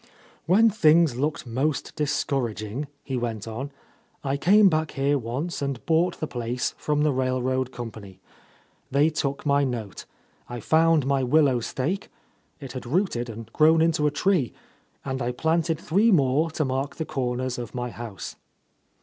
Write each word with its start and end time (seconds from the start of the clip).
"When 0.47 0.71
things 0.71 1.15
looked 1.15 1.45
most 1.45 1.95
discouraging," 1.95 2.87
he 3.03 3.17
went 3.17 3.47
on, 3.47 3.71
"I 4.23 4.35
came 4.35 4.67
back 4.67 4.93
here 4.93 5.19
once 5.19 5.61
and 5.61 5.85
bought 5.85 6.19
the 6.19 6.25
place 6.25 6.73
from 6.75 7.03
the 7.03 7.11
railroad 7.11 7.71
company. 7.71 8.19
They 8.89 9.11
took— 9.11 9.41
53— 9.43 9.51
A 9.51 9.53
Lost 9.53 9.59
Lady 9.61 9.65
my 9.67 9.71
note. 9.79 10.05
I 10.49 10.59
found 10.59 11.05
my 11.05 11.21
willow 11.21 11.59
stake,— 11.59 12.09
it 12.59 12.71
had 12.71 12.87
rooted 12.87 13.29
and 13.29 13.53
grown 13.53 13.79
into 13.79 14.07
a 14.07 14.09
tree,— 14.11 14.53
and 15.05 15.21
I 15.21 15.31
planted 15.31 15.79
three 15.79 16.09
more 16.11 16.49
to 16.49 16.65
mark 16.65 16.95
the 16.95 17.05
corners 17.05 17.59
of 17.59 17.75
my 17.75 17.91
house. 17.91 18.37